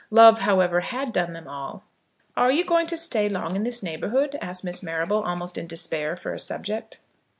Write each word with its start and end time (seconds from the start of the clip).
Love, 0.09 0.39
however, 0.39 0.79
had 0.79 1.13
done 1.13 1.33
them 1.33 1.47
all. 1.47 1.83
"Are 2.35 2.51
you 2.51 2.65
going 2.65 2.87
to 2.87 2.97
stay 2.97 3.29
long 3.29 3.55
in 3.55 3.61
this 3.61 3.83
neighbourhood?" 3.83 4.35
asked 4.41 4.63
Miss 4.63 4.81
Marrable, 4.81 5.21
almost 5.21 5.59
in 5.59 5.67
despair 5.67 6.15
for 6.15 6.33
a 6.33 6.39
subject. 6.39 6.97